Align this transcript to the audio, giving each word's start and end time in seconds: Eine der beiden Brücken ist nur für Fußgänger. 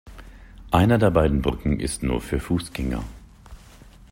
Eine 0.71 0.97
der 0.97 1.11
beiden 1.11 1.43
Brücken 1.43 1.79
ist 1.79 2.01
nur 2.01 2.21
für 2.21 2.39
Fußgänger. 2.39 3.03